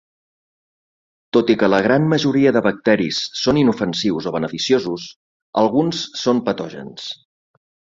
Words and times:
Tot 1.37 1.51
i 1.55 1.55
que 1.63 1.69
la 1.73 1.81
gran 1.89 2.07
majoria 2.15 2.55
de 2.57 2.65
bacteris 2.69 3.21
són 3.43 3.63
inofensius 3.67 4.33
o 4.33 4.37
beneficiosos, 4.41 5.09
alguns 5.67 6.05
són 6.27 6.47
patògens. 6.53 7.11